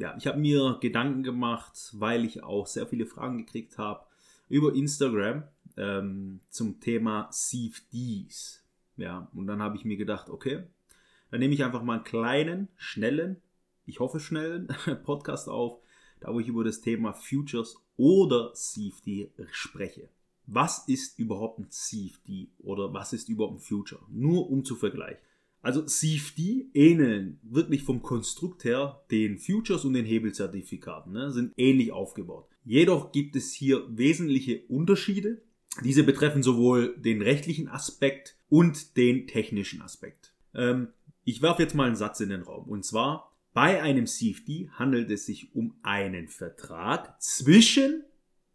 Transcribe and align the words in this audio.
Ja, 0.00 0.16
ich 0.16 0.26
habe 0.26 0.40
mir 0.40 0.78
Gedanken 0.80 1.22
gemacht, 1.22 1.90
weil 1.92 2.24
ich 2.24 2.42
auch 2.42 2.66
sehr 2.66 2.86
viele 2.86 3.04
Fragen 3.04 3.36
gekriegt 3.36 3.76
habe 3.76 4.06
über 4.48 4.74
Instagram 4.74 5.42
ähm, 5.76 6.40
zum 6.48 6.80
Thema 6.80 7.28
CFDs. 7.30 8.64
Ja, 8.96 9.28
und 9.34 9.46
dann 9.46 9.60
habe 9.60 9.76
ich 9.76 9.84
mir 9.84 9.98
gedacht, 9.98 10.30
okay, 10.30 10.62
dann 11.30 11.40
nehme 11.40 11.52
ich 11.52 11.62
einfach 11.64 11.82
mal 11.82 11.96
einen 11.96 12.04
kleinen, 12.04 12.68
schnellen, 12.78 13.42
ich 13.84 14.00
hoffe 14.00 14.20
schnellen 14.20 14.68
Podcast 15.04 15.50
auf, 15.50 15.82
da 16.20 16.32
wo 16.32 16.40
ich 16.40 16.48
über 16.48 16.64
das 16.64 16.80
Thema 16.80 17.12
Futures 17.12 17.76
oder 17.98 18.54
CFD 18.54 19.32
spreche. 19.52 20.08
Was 20.46 20.88
ist 20.88 21.18
überhaupt 21.18 21.58
ein 21.58 21.70
CFD 21.70 22.48
oder 22.60 22.94
was 22.94 23.12
ist 23.12 23.28
überhaupt 23.28 23.56
ein 23.56 23.60
Future? 23.60 24.00
Nur 24.08 24.48
um 24.48 24.64
zu 24.64 24.76
vergleichen. 24.76 25.20
Also 25.62 25.82
CFD 25.82 26.70
ähneln 26.72 27.38
wirklich 27.42 27.82
vom 27.82 28.02
Konstrukt 28.02 28.64
her 28.64 29.02
den 29.10 29.38
Futures 29.38 29.84
und 29.84 29.92
den 29.92 30.06
Hebelzertifikaten, 30.06 31.12
ne, 31.12 31.30
sind 31.30 31.52
ähnlich 31.56 31.92
aufgebaut. 31.92 32.48
Jedoch 32.64 33.12
gibt 33.12 33.36
es 33.36 33.52
hier 33.52 33.84
wesentliche 33.88 34.62
Unterschiede. 34.68 35.42
Diese 35.84 36.02
betreffen 36.02 36.42
sowohl 36.42 36.96
den 36.98 37.22
rechtlichen 37.22 37.68
Aspekt 37.68 38.36
und 38.48 38.96
den 38.96 39.26
technischen 39.26 39.82
Aspekt. 39.82 40.34
Ähm, 40.54 40.88
ich 41.24 41.42
werfe 41.42 41.62
jetzt 41.62 41.74
mal 41.74 41.86
einen 41.86 41.96
Satz 41.96 42.20
in 42.20 42.30
den 42.30 42.42
Raum. 42.42 42.66
Und 42.66 42.84
zwar, 42.84 43.30
bei 43.52 43.82
einem 43.82 44.06
CFD 44.06 44.68
handelt 44.72 45.10
es 45.10 45.26
sich 45.26 45.54
um 45.54 45.74
einen 45.82 46.28
Vertrag 46.28 47.20
zwischen 47.20 48.04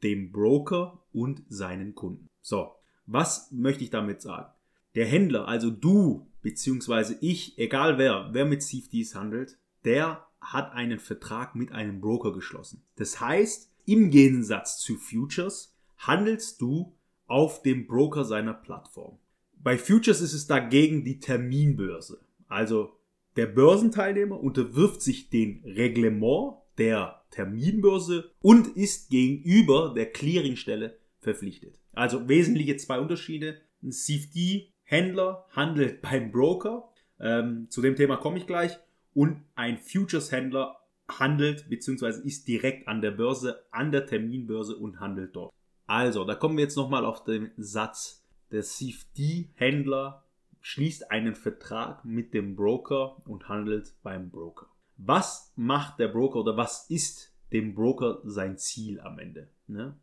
dem 0.04 0.32
Broker 0.32 1.04
und 1.14 1.44
seinen 1.50 1.96
Kunden. 1.96 2.28
So, 2.42 2.72
was 3.06 3.52
möchte 3.52 3.84
ich 3.84 3.90
damit 3.90 4.22
sagen? 4.22 4.52
Der 4.96 5.06
Händler, 5.06 5.48
also 5.48 5.70
du 5.70 6.28
beziehungsweise 6.46 7.18
ich, 7.22 7.58
egal 7.58 7.98
wer, 7.98 8.30
wer 8.32 8.46
mit 8.46 8.62
CFDs 8.62 9.16
handelt, 9.16 9.58
der 9.84 10.28
hat 10.40 10.74
einen 10.74 11.00
Vertrag 11.00 11.56
mit 11.56 11.72
einem 11.72 12.02
Broker 12.02 12.34
geschlossen. 12.34 12.84
Das 12.98 13.20
heißt, 13.20 13.72
im 13.86 14.12
Gegensatz 14.12 14.78
zu 14.78 14.96
Futures 14.96 15.76
handelst 15.98 16.62
du 16.62 16.96
auf 17.26 17.64
dem 17.64 17.88
Broker 17.88 18.26
seiner 18.26 18.54
Plattform. 18.54 19.18
Bei 19.56 19.76
Futures 19.80 20.22
ist 20.22 20.34
es 20.34 20.46
dagegen 20.46 21.04
die 21.04 21.18
Terminbörse. 21.18 22.24
Also 22.48 22.94
der 23.38 23.48
Börsenteilnehmer 23.48 24.40
unterwirft 24.40 25.02
sich 25.02 25.32
dem 25.32 25.64
Reglement 25.66 26.58
der 26.78 27.24
Terminbörse 27.32 28.30
und 28.44 28.78
ist 28.78 29.10
gegenüber 29.10 29.96
der 29.96 30.12
Clearingstelle 30.12 31.00
verpflichtet. 31.22 31.80
Also 31.92 32.30
wesentliche 32.30 32.78
zwei 32.78 33.00
Unterschiede. 33.00 33.62
Ein 33.82 33.92
CFD 33.92 34.75
Händler 34.86 35.46
handelt 35.52 36.02
beim 36.04 36.32
Broker. 36.32 36.90
Ähm, 37.20 37.70
zu 37.70 37.82
dem 37.82 37.96
Thema 37.96 38.18
komme 38.18 38.38
ich 38.38 38.48
gleich. 38.48 38.78
Und 39.14 39.42
ein 39.56 39.78
Futures-Händler 39.78 40.78
handelt 41.08 41.70
bzw. 41.70 42.22
ist 42.28 42.48
direkt 42.48 42.88
an 42.88 43.02
der 43.02 43.12
Börse, 43.12 43.64
an 43.72 43.92
der 43.92 44.06
Terminbörse 44.06 44.76
und 44.76 45.00
handelt 45.00 45.36
dort. 45.36 45.54
Also, 45.88 46.24
da 46.24 46.36
kommen 46.36 46.58
wir 46.58 46.64
jetzt 46.64 46.78
nochmal 46.78 47.06
auf 47.06 47.24
den 47.24 47.52
Satz. 47.58 48.24
Der 48.52 48.64
CFD-Händler 48.64 50.24
schließt 50.62 51.12
einen 51.12 51.36
Vertrag 51.36 52.06
mit 52.06 52.34
dem 52.34 52.56
Broker 52.56 53.18
und 53.28 53.50
handelt 53.50 53.94
beim 54.02 54.30
Broker. 54.30 54.68
Was 54.98 55.54
macht 55.56 56.00
der 56.00 56.08
Broker 56.08 56.40
oder 56.40 56.58
was 56.58 56.90
ist 56.90 57.34
dem 57.52 57.76
Broker 57.76 58.20
sein 58.24 58.58
Ziel 58.58 59.00
am 59.00 59.20
Ende? 59.20 59.48
Ne? 59.68 59.96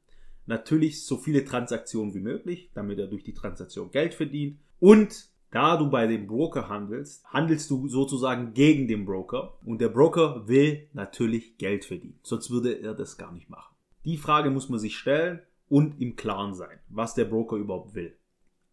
Natürlich 0.47 1.05
so 1.05 1.17
viele 1.17 1.45
Transaktionen 1.45 2.15
wie 2.15 2.21
möglich, 2.21 2.71
damit 2.75 2.99
er 2.99 3.07
durch 3.07 3.25
die 3.25 3.35
Transaktion 3.35 3.91
Geld 3.91 4.15
verdient 4.15 4.59
und 4.83 5.31
da 5.53 5.77
du 5.77 5.89
bei 5.91 6.09
dem 6.09 6.27
Broker 6.27 6.69
handelst, 6.69 7.25
handelst 7.27 7.71
du 7.71 7.87
sozusagen 7.87 8.53
gegen 8.53 8.89
den 8.89 9.05
Broker 9.05 9.57
und 9.65 9.81
der 9.81 9.91
Broker 9.91 10.49
will 10.49 10.89
natürlich 10.93 11.57
Geld 11.57 11.85
verdienen. 11.85 12.19
Sonst 12.23 12.51
würde 12.51 12.73
er 12.73 12.93
das 12.93 13.17
gar 13.17 13.31
nicht 13.31 13.49
machen. 13.49 13.77
Die 14.05 14.17
Frage 14.17 14.51
muss 14.51 14.69
man 14.69 14.81
sich 14.81 14.99
stellen 14.99 15.41
und 15.69 16.01
im 16.01 16.17
Klaren 16.17 16.55
sein, 16.55 16.81
was 16.89 17.15
der 17.15 17.27
Broker 17.27 17.55
überhaupt 17.55 17.95
will. 17.95 18.19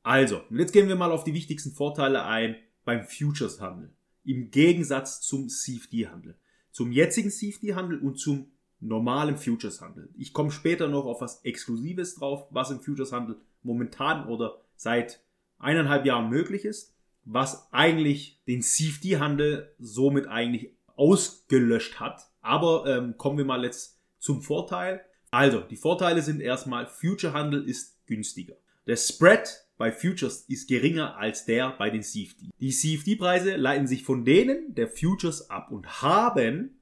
Also, 0.02 0.42
jetzt 0.50 0.74
gehen 0.74 0.88
wir 0.88 0.96
mal 0.96 1.12
auf 1.12 1.26
die 1.26 1.36
wichtigsten 1.36 1.74
Vorteile 1.74 2.24
ein 2.24 2.56
beim 2.86 3.04
Futures-Handel. 3.04 3.94
Im 4.24 4.50
Gegensatz 4.50 5.22
zum 5.22 5.48
CFD-Handel. 5.48 6.40
Zum 6.72 6.92
jetzigen 6.92 7.30
CFD-Handel 7.30 8.00
und 8.00 8.18
zum 8.18 8.48
normalen 8.80 9.38
Futures-Handel. 9.38 10.10
Ich 10.18 10.34
komme 10.34 10.50
später 10.50 10.88
noch 10.88 11.06
auf 11.06 11.22
was 11.22 11.46
Exklusives 11.46 12.16
drauf, 12.16 12.48
was 12.50 12.72
im 12.72 12.80
Futures-Handel 12.80 13.40
momentan 13.62 14.28
oder 14.28 14.64
seit 14.76 15.22
eineinhalb 15.60 16.06
Jahren 16.06 16.30
möglich 16.30 16.66
ist, 16.66 16.96
was 17.26 17.72
eigentlich 17.72 18.42
den 18.48 18.62
CFD-Handel 18.62 19.74
somit 19.78 20.28
eigentlich 20.28 20.74
ausgelöscht 20.96 22.00
hat. 22.00 22.22
Aber 22.42 22.86
ähm, 22.88 23.18
kommen 23.18 23.38
wir 23.38 23.46
mal 23.46 23.64
jetzt 23.64 24.00
zum 24.18 24.42
Vorteil. 24.42 25.02
Also, 25.32 25.60
die 25.60 25.76
Vorteile 25.76 26.22
sind 26.22 26.42
erstmal, 26.42 26.88
Future-Handel 26.88 27.68
ist 27.68 28.06
günstiger. 28.08 28.56
Der 28.88 28.96
Spread 28.96 29.48
bei 29.78 29.92
Futures 29.92 30.46
ist 30.48 30.68
geringer 30.68 31.18
als 31.18 31.46
der 31.46 31.72
bei 31.78 31.90
den 31.90 32.02
CFD. 32.02 32.50
Die 32.60 32.72
CFD-Preise 32.72 33.56
leiten 33.56 33.88
sich 33.88 34.04
von 34.04 34.26
denen 34.26 34.74
der 34.74 34.88
Futures 34.88 35.50
ab 35.50 35.72
und 35.72 36.02
haben 36.02 36.80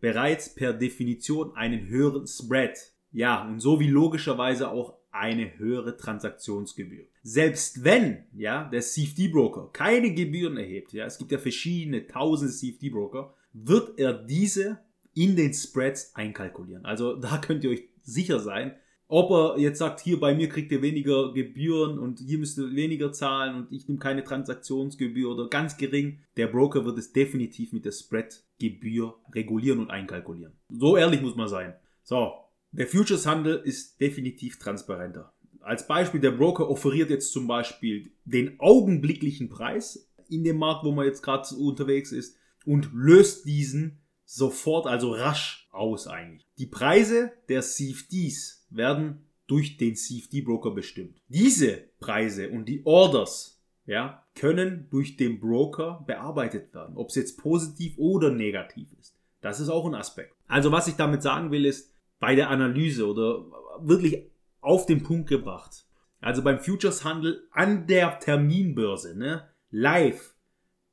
bereits 0.00 0.54
per 0.54 0.72
Definition 0.72 1.56
einen 1.56 1.88
höheren 1.88 2.26
Spread. 2.26 2.78
Ja, 3.10 3.46
und 3.46 3.60
so 3.60 3.80
wie 3.80 3.88
logischerweise 3.88 4.70
auch 4.70 4.97
eine 5.18 5.58
höhere 5.58 5.96
Transaktionsgebühr. 5.96 7.04
Selbst 7.22 7.84
wenn, 7.84 8.24
ja, 8.36 8.68
der 8.68 8.80
CFD-Broker 8.80 9.70
keine 9.72 10.14
Gebühren 10.14 10.56
erhebt, 10.56 10.92
ja, 10.92 11.04
es 11.06 11.18
gibt 11.18 11.32
ja 11.32 11.38
verschiedene 11.38 12.06
tausende 12.06 12.52
CFD-Broker, 12.52 13.34
wird 13.52 13.98
er 13.98 14.12
diese 14.12 14.78
in 15.14 15.36
den 15.36 15.52
Spreads 15.52 16.14
einkalkulieren. 16.14 16.84
Also 16.84 17.16
da 17.20 17.38
könnt 17.38 17.64
ihr 17.64 17.70
euch 17.70 17.88
sicher 18.02 18.40
sein, 18.40 18.74
ob 19.10 19.30
er 19.30 19.58
jetzt 19.58 19.78
sagt, 19.78 20.00
hier 20.00 20.20
bei 20.20 20.34
mir 20.34 20.50
kriegt 20.50 20.70
ihr 20.70 20.82
weniger 20.82 21.32
Gebühren 21.32 21.98
und 21.98 22.20
hier 22.20 22.38
müsst 22.38 22.58
ihr 22.58 22.74
weniger 22.74 23.10
zahlen 23.10 23.56
und 23.56 23.72
ich 23.72 23.88
nehme 23.88 23.98
keine 23.98 24.22
Transaktionsgebühr 24.22 25.30
oder 25.30 25.48
ganz 25.48 25.78
gering, 25.78 26.20
der 26.36 26.46
Broker 26.46 26.84
wird 26.84 26.98
es 26.98 27.12
definitiv 27.14 27.72
mit 27.72 27.86
der 27.86 27.92
Spread-Gebühr 27.92 29.14
regulieren 29.34 29.80
und 29.80 29.90
einkalkulieren. 29.90 30.52
So 30.68 30.98
ehrlich 30.98 31.22
muss 31.22 31.36
man 31.36 31.48
sein. 31.48 31.74
So, 32.02 32.32
der 32.70 32.86
Futures-Handel 32.86 33.56
ist 33.64 34.00
definitiv 34.00 34.58
transparenter. 34.58 35.32
Als 35.60 35.86
Beispiel, 35.86 36.20
der 36.20 36.30
Broker 36.32 36.68
offeriert 36.68 37.10
jetzt 37.10 37.32
zum 37.32 37.46
Beispiel 37.46 38.10
den 38.24 38.58
augenblicklichen 38.60 39.48
Preis 39.48 40.10
in 40.28 40.44
dem 40.44 40.58
Markt, 40.58 40.84
wo 40.84 40.92
man 40.92 41.06
jetzt 41.06 41.22
gerade 41.22 41.54
unterwegs 41.56 42.12
ist 42.12 42.36
und 42.64 42.90
löst 42.92 43.46
diesen 43.46 44.00
sofort, 44.24 44.86
also 44.86 45.12
rasch 45.12 45.68
aus 45.72 46.06
eigentlich. 46.06 46.46
Die 46.58 46.66
Preise 46.66 47.32
der 47.48 47.62
CFDs 47.62 48.66
werden 48.70 49.26
durch 49.46 49.78
den 49.78 49.96
CFD-Broker 49.96 50.72
bestimmt. 50.72 51.22
Diese 51.28 51.88
Preise 51.98 52.50
und 52.50 52.66
die 52.66 52.84
Orders 52.84 53.58
ja, 53.86 54.22
können 54.34 54.86
durch 54.90 55.16
den 55.16 55.40
Broker 55.40 56.04
bearbeitet 56.06 56.74
werden, 56.74 56.96
ob 56.98 57.08
es 57.08 57.14
jetzt 57.14 57.38
positiv 57.38 57.94
oder 57.96 58.30
negativ 58.30 58.92
ist. 59.00 59.16
Das 59.40 59.60
ist 59.60 59.70
auch 59.70 59.86
ein 59.86 59.94
Aspekt. 59.94 60.36
Also 60.46 60.70
was 60.72 60.88
ich 60.88 60.94
damit 60.94 61.22
sagen 61.22 61.50
will, 61.50 61.64
ist, 61.64 61.94
bei 62.20 62.34
der 62.34 62.50
Analyse 62.50 63.06
oder 63.06 63.44
wirklich 63.80 64.24
auf 64.60 64.86
den 64.86 65.02
Punkt 65.02 65.28
gebracht. 65.28 65.86
Also 66.20 66.42
beim 66.42 66.58
Futures-Handel 66.58 67.48
an 67.52 67.86
der 67.86 68.18
Terminbörse, 68.18 69.16
ne, 69.16 69.48
live, 69.70 70.34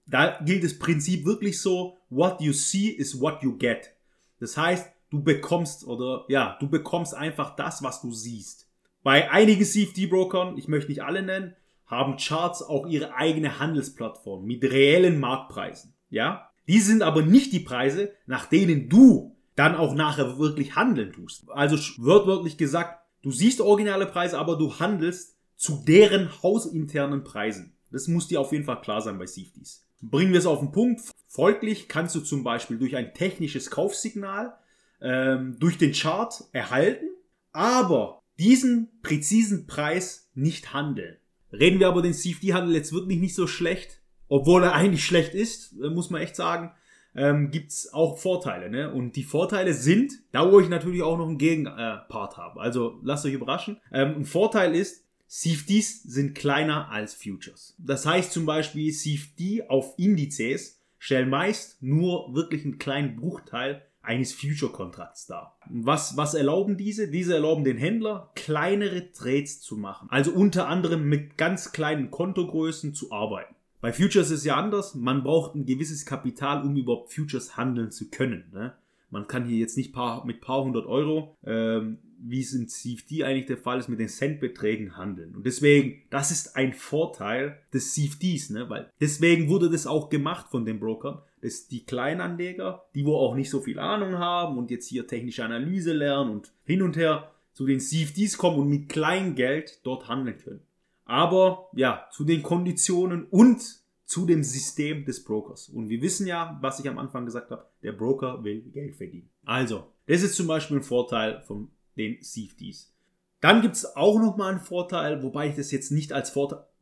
da 0.05 0.39
gilt 0.43 0.63
das 0.63 0.77
Prinzip 0.77 1.25
wirklich 1.25 1.59
so, 1.59 1.97
what 2.09 2.39
you 2.41 2.53
see 2.53 2.89
is 2.89 3.19
what 3.19 3.41
you 3.41 3.57
get. 3.57 3.91
Das 4.39 4.55
heißt, 4.55 4.91
du 5.09 5.23
bekommst 5.23 5.85
oder 5.87 6.25
ja, 6.27 6.57
du 6.59 6.69
bekommst 6.69 7.15
einfach 7.15 7.55
das, 7.55 7.81
was 7.81 8.01
du 8.01 8.11
siehst. 8.11 8.69
Bei 9.01 9.31
einigen 9.31 9.63
CFD-Brokern, 9.63 10.57
ich 10.57 10.67
möchte 10.67 10.89
nicht 10.89 11.03
alle 11.03 11.23
nennen, 11.23 11.55
haben 11.85 12.17
Charts 12.17 12.63
auch 12.63 12.87
ihre 12.87 13.15
eigene 13.15 13.59
Handelsplattform 13.59 14.45
mit 14.45 14.63
reellen 14.63 15.19
Marktpreisen. 15.19 15.93
Ja, 16.09 16.49
die 16.67 16.79
sind 16.79 17.03
aber 17.03 17.21
nicht 17.21 17.53
die 17.53 17.59
Preise, 17.59 18.11
nach 18.25 18.45
denen 18.45 18.89
du 18.89 19.34
dann 19.55 19.75
auch 19.75 19.95
nachher 19.95 20.37
wirklich 20.37 20.75
handeln 20.75 21.13
tust. 21.13 21.49
Also 21.49 21.77
wird 22.03 22.27
wirklich 22.27 22.57
gesagt, 22.57 22.99
du 23.23 23.31
siehst 23.31 23.61
originale 23.61 24.05
Preise, 24.05 24.37
aber 24.37 24.57
du 24.57 24.79
handelst 24.79 25.37
zu 25.55 25.83
deren 25.87 26.29
hausinternen 26.43 27.23
Preisen. 27.23 27.73
Das 27.91 28.07
muss 28.07 28.27
dir 28.27 28.41
auf 28.41 28.51
jeden 28.51 28.65
Fall 28.65 28.81
klar 28.81 29.01
sein 29.01 29.17
bei 29.17 29.25
CFDs. 29.25 29.85
Bringen 30.01 30.33
wir 30.33 30.39
es 30.39 30.45
auf 30.45 30.59
den 30.59 30.71
Punkt. 30.71 31.01
Folglich 31.27 31.87
kannst 31.87 32.15
du 32.15 32.19
zum 32.19 32.43
Beispiel 32.43 32.77
durch 32.77 32.95
ein 32.95 33.13
technisches 33.13 33.71
Kaufsignal 33.71 34.53
ähm, 35.01 35.57
durch 35.59 35.77
den 35.77 35.93
Chart 35.93 36.33
erhalten, 36.51 37.05
aber 37.51 38.21
diesen 38.37 38.99
präzisen 39.01 39.65
Preis 39.67 40.29
nicht 40.33 40.73
handeln. 40.73 41.17
Reden 41.51 41.79
wir 41.79 41.87
aber 41.87 42.01
den 42.01 42.13
CFD-Handel 42.13 42.75
jetzt 42.75 42.91
wirklich 42.91 43.19
nicht 43.19 43.35
so 43.35 43.47
schlecht, 43.47 44.01
obwohl 44.27 44.63
er 44.63 44.73
eigentlich 44.73 45.05
schlecht 45.05 45.33
ist, 45.33 45.73
äh, 45.81 45.89
muss 45.89 46.09
man 46.09 46.21
echt 46.21 46.35
sagen, 46.35 46.73
ähm, 47.15 47.51
gibt's 47.51 47.93
auch 47.93 48.17
Vorteile. 48.17 48.69
Ne? 48.69 48.91
Und 48.91 49.15
die 49.15 49.23
Vorteile 49.23 49.73
sind, 49.73 50.13
da 50.31 50.51
wo 50.51 50.59
ich 50.59 50.69
natürlich 50.69 51.01
auch 51.01 51.17
noch 51.17 51.27
einen 51.27 51.37
Gegenpart 51.37 52.37
habe. 52.37 52.59
Also 52.61 52.99
lasst 53.03 53.25
euch 53.25 53.33
überraschen. 53.33 53.77
Ähm, 53.91 54.15
ein 54.17 54.25
Vorteil 54.25 54.75
ist, 54.75 55.05
CFDs 55.27 56.03
sind 56.03 56.35
kleiner 56.35 56.91
als 56.91 57.13
Futures. 57.13 57.75
Das 57.79 58.05
heißt 58.05 58.31
zum 58.31 58.45
Beispiel, 58.45 58.93
CFD 58.93 59.67
auf 59.67 59.93
Indizes 59.97 60.81
stellen 60.99 61.29
meist 61.29 61.81
nur 61.81 62.33
wirklich 62.33 62.63
einen 62.63 62.77
kleinen 62.77 63.15
Bruchteil 63.15 63.81
eines 64.01 64.33
Future-Kontrakts 64.33 65.25
dar. 65.25 65.57
Was, 65.67 66.15
was 66.15 66.35
erlauben 66.35 66.77
diese? 66.77 67.09
Diese 67.09 67.33
erlauben 67.33 67.63
den 67.63 67.77
Händler, 67.77 68.31
kleinere 68.35 69.11
Trades 69.11 69.61
zu 69.61 69.77
machen. 69.77 70.07
Also 70.11 70.31
unter 70.31 70.67
anderem 70.67 71.09
mit 71.09 71.37
ganz 71.37 71.71
kleinen 71.71 72.11
Kontogrößen 72.11 72.93
zu 72.93 73.11
arbeiten. 73.11 73.54
Bei 73.85 73.93
Futures 73.93 74.31
ist 74.31 74.43
ja 74.45 74.55
anders. 74.55 74.95
Man 74.95 75.21
braucht 75.21 75.53
ein 75.53 75.67
gewisses 75.67 76.07
Kapital, 76.07 76.65
um 76.65 76.75
überhaupt 76.75 77.13
Futures 77.13 77.55
handeln 77.55 77.91
zu 77.91 78.09
können. 78.09 78.45
Ne? 78.51 78.73
Man 79.11 79.27
kann 79.27 79.45
hier 79.45 79.59
jetzt 79.59 79.77
nicht 79.77 79.93
paar, 79.93 80.25
mit 80.25 80.41
paar 80.41 80.63
hundert 80.63 80.87
Euro, 80.87 81.37
ähm, 81.45 81.99
wie 82.17 82.41
es 82.41 82.53
in 82.53 82.67
CFD 82.67 83.23
eigentlich 83.23 83.45
der 83.45 83.57
Fall 83.57 83.77
ist, 83.77 83.87
mit 83.87 83.99
den 83.99 84.09
Centbeträgen 84.09 84.97
handeln. 84.97 85.35
Und 85.35 85.45
deswegen, 85.45 86.01
das 86.09 86.31
ist 86.31 86.55
ein 86.55 86.73
Vorteil 86.73 87.59
des 87.75 87.93
CFDs, 87.93 88.49
ne? 88.49 88.67
weil 88.71 88.89
deswegen 88.99 89.49
wurde 89.49 89.69
das 89.69 89.85
auch 89.85 90.09
gemacht 90.09 90.47
von 90.49 90.65
den 90.65 90.79
Brokern, 90.79 91.19
dass 91.43 91.67
die 91.67 91.85
Kleinanleger, 91.85 92.85
die 92.95 93.05
wo 93.05 93.15
auch 93.15 93.35
nicht 93.35 93.51
so 93.51 93.59
viel 93.59 93.77
Ahnung 93.77 94.17
haben 94.17 94.57
und 94.57 94.71
jetzt 94.71 94.87
hier 94.87 95.05
technische 95.05 95.45
Analyse 95.45 95.93
lernen 95.93 96.31
und 96.31 96.53
hin 96.63 96.81
und 96.81 96.97
her 96.97 97.29
zu 97.53 97.67
den 97.67 97.79
CFDs 97.79 98.39
kommen 98.39 98.57
und 98.57 98.69
mit 98.69 98.89
Kleingeld 98.89 99.81
dort 99.83 100.07
handeln 100.07 100.39
können. 100.39 100.64
Aber 101.05 101.69
ja, 101.73 102.07
zu 102.11 102.23
den 102.23 102.43
Konditionen 102.43 103.25
und 103.25 103.61
zu 104.05 104.25
dem 104.25 104.43
System 104.43 105.05
des 105.05 105.23
Brokers. 105.23 105.69
Und 105.69 105.89
wir 105.89 106.01
wissen 106.01 106.27
ja, 106.27 106.57
was 106.61 106.79
ich 106.79 106.87
am 106.87 106.99
Anfang 106.99 107.25
gesagt 107.25 107.51
habe, 107.51 107.65
der 107.81 107.91
Broker 107.91 108.43
will 108.43 108.61
Geld 108.71 108.95
verdienen. 108.95 109.29
Also, 109.45 109.91
das 110.05 110.21
ist 110.21 110.35
zum 110.35 110.47
Beispiel 110.47 110.77
ein 110.77 110.83
Vorteil 110.83 111.41
von 111.47 111.69
den 111.97 112.21
CFDs. 112.21 112.93
Dann 113.41 113.61
gibt 113.61 113.75
es 113.75 113.95
auch 113.95 114.19
nochmal 114.19 114.51
einen 114.51 114.59
Vorteil, 114.59 115.23
wobei 115.23 115.49
ich 115.49 115.55
das 115.55 115.71
jetzt 115.71 115.91
nicht 115.91 116.13
als 116.13 116.31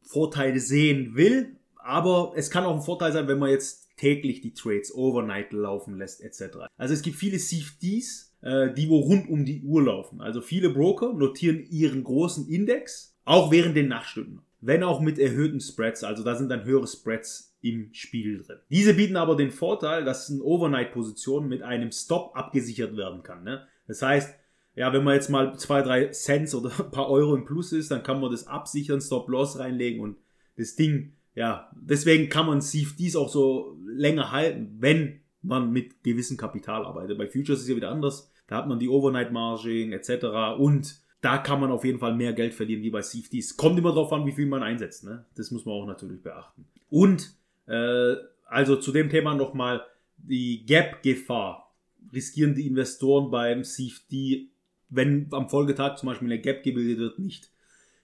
Vorteil 0.01 0.59
sehen 0.59 1.15
will, 1.15 1.57
aber 1.75 2.33
es 2.35 2.49
kann 2.49 2.63
auch 2.65 2.75
ein 2.75 2.81
Vorteil 2.81 3.11
sein, 3.11 3.27
wenn 3.27 3.39
man 3.39 3.49
jetzt 3.49 3.89
täglich 3.97 4.41
die 4.41 4.53
Trades 4.53 4.93
overnight 4.95 5.51
laufen 5.51 5.97
lässt 5.97 6.21
etc. 6.21 6.57
Also 6.77 6.93
es 6.93 7.01
gibt 7.01 7.17
viele 7.17 7.37
CFDs, 7.37 8.35
äh, 8.41 8.73
die 8.73 8.89
wo 8.89 8.99
rund 8.99 9.29
um 9.29 9.45
die 9.45 9.61
Uhr 9.63 9.83
laufen. 9.83 10.21
Also 10.21 10.41
viele 10.41 10.69
Broker 10.69 11.13
notieren 11.13 11.65
ihren 11.69 12.03
großen 12.03 12.47
Index 12.47 13.12
auch 13.25 13.51
während 13.51 13.75
den 13.75 13.87
Nachtstunden. 13.87 14.41
Wenn 14.61 14.83
auch 14.83 15.01
mit 15.01 15.19
erhöhten 15.19 15.59
Spreads, 15.59 16.03
also 16.03 16.23
da 16.23 16.35
sind 16.35 16.49
dann 16.49 16.63
höhere 16.63 16.87
Spreads 16.87 17.53
im 17.61 17.93
Spiel 17.93 18.41
drin. 18.41 18.57
Diese 18.69 18.93
bieten 18.93 19.17
aber 19.17 19.35
den 19.35 19.51
Vorteil, 19.51 20.05
dass 20.05 20.29
eine 20.29 20.43
Overnight-Position 20.43 21.47
mit 21.47 21.61
einem 21.61 21.91
Stop 21.91 22.35
abgesichert 22.35 22.95
werden 22.95 23.23
kann. 23.23 23.43
Ne? 23.43 23.65
Das 23.87 24.01
heißt, 24.01 24.33
ja, 24.75 24.91
wenn 24.91 25.03
man 25.03 25.15
jetzt 25.15 25.29
mal 25.29 25.57
zwei, 25.57 25.81
drei 25.81 26.07
Cents 26.07 26.55
oder 26.55 26.71
ein 26.79 26.91
paar 26.91 27.09
Euro 27.09 27.35
im 27.35 27.45
Plus 27.45 27.71
ist, 27.71 27.91
dann 27.91 28.03
kann 28.03 28.21
man 28.21 28.31
das 28.31 28.47
absichern, 28.47 29.01
Stop-Loss 29.01 29.59
reinlegen 29.59 30.01
und 30.01 30.17
das 30.57 30.75
Ding, 30.75 31.13
ja, 31.35 31.71
deswegen 31.75 32.29
kann 32.29 32.45
man 32.45 32.61
CFDs 32.61 33.15
auch 33.15 33.29
so 33.29 33.77
länger 33.85 34.31
halten, 34.31 34.77
wenn 34.79 35.21
man 35.41 35.71
mit 35.71 36.03
gewissem 36.03 36.37
Kapital 36.37 36.85
arbeitet. 36.85 37.17
Bei 37.17 37.27
Futures 37.27 37.61
ist 37.61 37.69
ja 37.69 37.75
wieder 37.75 37.91
anders. 37.91 38.31
Da 38.47 38.57
hat 38.57 38.67
man 38.67 38.79
die 38.79 38.89
Overnight-Margin 38.89 39.93
etc. 39.93 40.57
Und 40.57 41.01
da 41.23 41.37
kann 41.37 41.61
man 41.61 41.71
auf 41.71 41.85
jeden 41.85 41.99
Fall 41.99 42.13
mehr 42.13 42.33
Geld 42.33 42.53
verlieren 42.53 42.83
wie 42.83 42.89
bei 42.89 43.01
CFDs. 43.01 43.55
Kommt 43.55 43.79
immer 43.79 43.93
darauf 43.93 44.11
an, 44.11 44.25
wie 44.25 44.33
viel 44.33 44.45
man 44.45 44.61
einsetzt. 44.61 45.05
Ne? 45.05 45.25
Das 45.35 45.51
muss 45.51 45.65
man 45.65 45.73
auch 45.73 45.85
natürlich 45.85 46.21
beachten. 46.21 46.65
Und 46.89 47.33
äh, 47.65 48.15
also 48.45 48.75
zu 48.75 48.91
dem 48.91 49.09
Thema 49.09 49.33
nochmal 49.33 49.85
die 50.17 50.65
Gap-Gefahr. 50.65 51.73
Riskieren 52.11 52.55
die 52.55 52.67
Investoren 52.67 53.31
beim 53.31 53.63
CFD, 53.63 54.49
wenn 54.89 55.27
am 55.31 55.49
Folgetag 55.49 55.95
zum 55.95 56.07
Beispiel 56.07 56.27
eine 56.27 56.41
Gap 56.41 56.61
gebildet 56.61 56.99
wird, 56.99 57.19
nicht. 57.19 57.49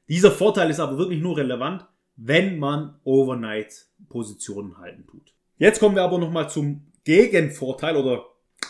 Dieser 0.07 0.31
Vorteil 0.31 0.69
ist 0.69 0.79
aber 0.79 0.97
wirklich 0.97 1.21
nur 1.21 1.37
relevant, 1.37 1.85
wenn 2.15 2.57
man 2.57 2.95
Overnight-Positionen 3.03 4.77
halten 4.77 5.05
tut. 5.05 5.33
Jetzt 5.57 5.81
kommen 5.81 5.95
wir 5.95 6.03
aber 6.03 6.17
nochmal 6.17 6.49
zum 6.49 6.87
Gegenvorteil 7.03 7.97
oder 7.97 8.25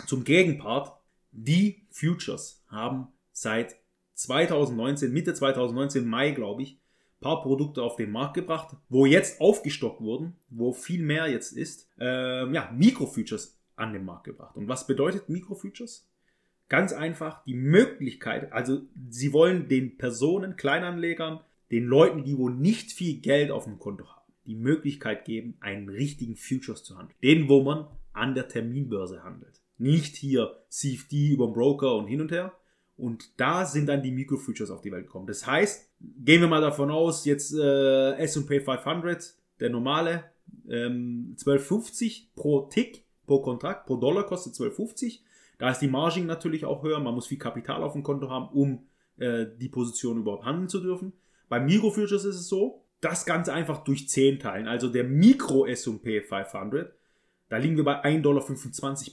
zum 0.07 0.23
Gegenpart. 0.23 0.91
Die 1.31 1.85
Futures 1.91 2.63
haben 2.67 3.09
seit 3.31 3.75
2019, 4.19 5.13
Mitte 5.13 5.33
2019, 5.33 6.06
Mai, 6.06 6.31
glaube 6.31 6.63
ich, 6.63 6.77
paar 7.21 7.42
Produkte 7.42 7.83
auf 7.83 7.95
den 7.95 8.12
Markt 8.12 8.33
gebracht, 8.33 8.75
wo 8.89 9.06
jetzt 9.06 9.42
aufgestockt 9.42 10.01
wurden, 10.01 10.36
wo 10.50 10.74
viel 10.74 11.04
mehr 11.04 11.27
jetzt 11.27 11.51
ist, 11.51 11.89
ähm, 12.00 12.54
ja, 12.54 12.71
Mikrofutures 12.75 13.57
an 13.75 13.94
den 13.94 14.06
Markt 14.06 14.25
gebracht. 14.25 14.56
Und 14.56 14.68
was 14.68 14.88
bedeutet 14.88 15.30
Mikrofutures? 15.30 16.10
Ganz 16.68 16.94
einfach 16.94 17.44
die 17.45 17.56
Möglichkeit, 17.56 18.54
also 18.54 18.81
sie 19.10 19.33
wollen 19.33 19.68
den 19.68 19.98
Personen, 19.98 20.56
Kleinanlegern, 20.56 21.39
den 21.71 21.86
Leuten, 21.86 22.24
die 22.24 22.38
wo 22.38 22.50
nicht 22.50 22.92
viel 22.92 23.19
Geld 23.21 23.51
auf 23.51 23.63
dem 23.63 23.80
Konto 23.80 24.06
haben, 24.06 24.33
die 24.45 24.56
Möglichkeit 24.56 25.25
geben, 25.25 25.56
einen 25.62 25.89
richtigen 25.89 26.36
Futures 26.36 26.83
zu 26.83 26.98
handeln. 26.98 27.18
Den, 27.24 27.50
wo 27.50 27.63
man 27.63 27.88
an 28.13 28.36
der 28.36 28.48
Terminbörse 28.48 29.24
handelt. 29.24 29.62
Nicht 29.77 30.16
hier 30.16 30.63
CFD 30.69 31.30
über 31.30 31.48
den 31.48 31.54
Broker 31.54 31.95
und 31.95 32.07
hin 32.07 32.21
und 32.21 32.31
her, 32.31 32.54
und 32.99 33.39
da 33.39 33.65
sind 33.65 33.87
dann 33.87 34.01
die 34.01 34.11
Mikrofutures 34.11 34.71
auf 34.71 34.81
die 34.81 34.91
Welt 34.91 35.05
gekommen. 35.05 35.27
Das 35.27 35.47
heißt, 35.47 35.89
gehen 35.99 36.41
wir 36.41 36.47
mal 36.47 36.61
davon 36.61 36.91
aus, 36.91 37.25
jetzt 37.25 37.53
äh, 37.53 38.13
S&P 38.17 38.59
500, 38.59 39.35
der 39.59 39.69
normale, 39.69 40.25
ähm, 40.69 41.35
12,50 41.37 42.27
pro 42.35 42.61
Tick, 42.61 43.05
pro 43.25 43.41
Kontrakt, 43.41 43.85
pro 43.85 43.97
Dollar 43.97 44.25
kostet 44.25 44.53
12,50. 44.53 45.19
Da 45.57 45.71
ist 45.71 45.79
die 45.79 45.87
Margin 45.87 46.25
natürlich 46.25 46.65
auch 46.65 46.83
höher. 46.83 46.99
Man 46.99 47.13
muss 47.13 47.27
viel 47.27 47.37
Kapital 47.37 47.83
auf 47.83 47.93
dem 47.93 48.03
Konto 48.03 48.29
haben, 48.29 48.49
um 48.49 48.87
äh, 49.17 49.45
die 49.59 49.69
Position 49.69 50.17
überhaupt 50.17 50.45
handeln 50.45 50.69
zu 50.69 50.79
dürfen. 50.79 51.13
Beim 51.49 51.65
Mikrofutures 51.65 52.25
ist 52.25 52.35
es 52.35 52.47
so, 52.47 52.83
das 53.01 53.25
Ganze 53.25 53.53
einfach 53.53 53.83
durch 53.83 54.09
10 54.09 54.39
teilen. 54.39 54.67
Also 54.67 54.89
der 54.89 55.03
Mikro 55.03 55.65
S&P 55.65 56.21
500, 56.21 56.93
da 57.49 57.57
liegen 57.57 57.77
wir 57.77 57.83
bei 57.83 58.03
1,25 58.03 58.21
Dollar 58.21 58.43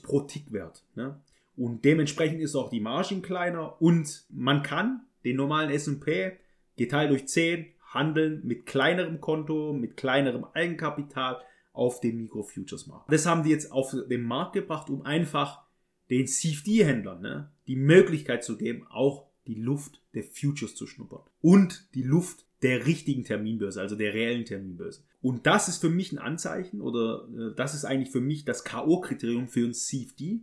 pro 0.03 0.21
Tickwert. 0.21 0.83
Ne? 0.95 1.19
Und 1.57 1.83
dementsprechend 1.83 2.39
ist 2.39 2.55
auch 2.55 2.69
die 2.69 2.79
Margin 2.79 3.21
kleiner 3.21 3.81
und 3.81 4.25
man 4.29 4.63
kann 4.63 5.01
den 5.25 5.35
normalen 5.35 5.71
S&P 5.71 6.33
geteilt 6.77 7.09
durch 7.09 7.27
10 7.27 7.65
handeln 7.93 8.41
mit 8.45 8.65
kleinerem 8.65 9.19
Konto, 9.19 9.73
mit 9.73 9.97
kleinerem 9.97 10.45
Eigenkapital 10.53 11.41
auf 11.73 11.99
dem 11.99 12.17
Micro-Futures-Markt. 12.17 13.11
Das 13.11 13.25
haben 13.25 13.43
die 13.43 13.49
jetzt 13.49 13.71
auf 13.71 13.95
den 14.07 14.23
Markt 14.23 14.53
gebracht, 14.53 14.89
um 14.89 15.01
einfach 15.01 15.63
den 16.09 16.27
CFD-Händlern 16.27 17.21
ne, 17.21 17.51
die 17.67 17.75
Möglichkeit 17.75 18.43
zu 18.43 18.57
geben, 18.57 18.85
auch 18.89 19.27
die 19.47 19.55
Luft 19.55 20.01
der 20.13 20.23
Futures 20.23 20.75
zu 20.75 20.85
schnuppern. 20.85 21.21
Und 21.41 21.93
die 21.95 22.03
Luft 22.03 22.45
der 22.61 22.85
richtigen 22.85 23.23
Terminbörse, 23.23 23.81
also 23.81 23.95
der 23.95 24.13
reellen 24.13 24.45
Terminbörse. 24.45 25.03
Und 25.21 25.45
das 25.45 25.67
ist 25.67 25.79
für 25.79 25.89
mich 25.89 26.11
ein 26.11 26.17
Anzeichen 26.17 26.81
oder 26.81 27.27
äh, 27.35 27.55
das 27.55 27.73
ist 27.73 27.85
eigentlich 27.85 28.11
für 28.11 28.21
mich 28.21 28.45
das 28.45 28.63
K.O.-Kriterium 28.63 29.47
für 29.47 29.65
ein 29.65 29.73
CFD, 29.73 30.41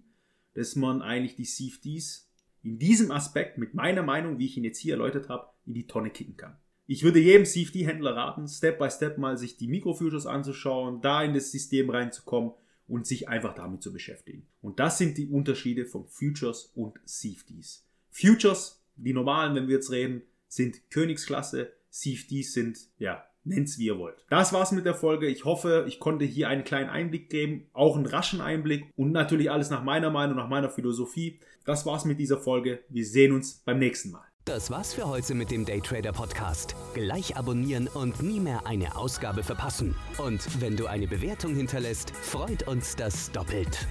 dass 0.54 0.76
man 0.76 1.02
eigentlich 1.02 1.36
die 1.36 1.44
CFDs 1.44 2.30
in 2.62 2.78
diesem 2.78 3.10
Aspekt 3.10 3.58
mit 3.58 3.74
meiner 3.74 4.02
Meinung, 4.02 4.38
wie 4.38 4.46
ich 4.46 4.56
ihn 4.56 4.64
jetzt 4.64 4.78
hier 4.78 4.94
erläutert 4.94 5.28
habe, 5.28 5.48
in 5.66 5.74
die 5.74 5.86
Tonne 5.86 6.10
kicken 6.10 6.36
kann. 6.36 6.56
Ich 6.86 7.02
würde 7.02 7.18
jedem 7.18 7.46
CFD-Händler 7.46 8.14
raten, 8.14 8.46
Step 8.46 8.78
by 8.78 8.90
Step 8.90 9.18
mal 9.18 9.38
sich 9.38 9.56
die 9.56 9.68
Mikrofutures 9.68 10.26
anzuschauen, 10.26 11.00
da 11.00 11.22
in 11.22 11.34
das 11.34 11.50
System 11.50 11.90
reinzukommen 11.90 12.52
und 12.86 13.06
sich 13.06 13.28
einfach 13.28 13.54
damit 13.54 13.82
zu 13.82 13.92
beschäftigen. 13.92 14.46
Und 14.60 14.80
das 14.80 14.98
sind 14.98 15.16
die 15.16 15.28
Unterschiede 15.28 15.86
von 15.86 16.06
Futures 16.06 16.72
und 16.74 16.98
CFDs. 17.06 17.86
Futures, 18.10 18.82
die 18.96 19.14
normalen, 19.14 19.54
wenn 19.54 19.68
wir 19.68 19.76
jetzt 19.76 19.90
reden, 19.90 20.22
sind 20.46 20.90
Königsklasse, 20.90 21.72
CFDs 21.90 22.52
sind, 22.52 22.78
ja, 22.98 23.24
Nennt's 23.44 23.78
wie 23.78 23.86
ihr 23.86 23.98
wollt. 23.98 24.24
Das 24.30 24.52
war's 24.52 24.72
mit 24.72 24.86
der 24.86 24.94
Folge. 24.94 25.26
Ich 25.26 25.44
hoffe, 25.44 25.84
ich 25.86 26.00
konnte 26.00 26.24
hier 26.24 26.48
einen 26.48 26.64
kleinen 26.64 26.88
Einblick 26.88 27.28
geben, 27.28 27.66
auch 27.72 27.96
einen 27.96 28.06
raschen 28.06 28.40
Einblick 28.40 28.86
und 28.96 29.12
natürlich 29.12 29.50
alles 29.50 29.70
nach 29.70 29.84
meiner 29.84 30.10
Meinung, 30.10 30.36
nach 30.36 30.48
meiner 30.48 30.70
Philosophie. 30.70 31.40
Das 31.66 31.84
war's 31.84 32.04
mit 32.04 32.18
dieser 32.18 32.38
Folge. 32.38 32.80
Wir 32.88 33.04
sehen 33.04 33.32
uns 33.32 33.62
beim 33.64 33.78
nächsten 33.78 34.10
Mal. 34.10 34.24
Das 34.46 34.70
war's 34.70 34.92
für 34.92 35.08
heute 35.08 35.34
mit 35.34 35.50
dem 35.50 35.64
Daytrader 35.64 36.12
Podcast. 36.12 36.74
Gleich 36.92 37.36
abonnieren 37.36 37.88
und 37.88 38.22
nie 38.22 38.40
mehr 38.40 38.66
eine 38.66 38.94
Ausgabe 38.96 39.42
verpassen. 39.42 39.94
Und 40.18 40.60
wenn 40.60 40.76
du 40.76 40.86
eine 40.86 41.06
Bewertung 41.06 41.54
hinterlässt, 41.54 42.10
freut 42.10 42.68
uns 42.68 42.94
das 42.94 43.32
doppelt. 43.32 43.86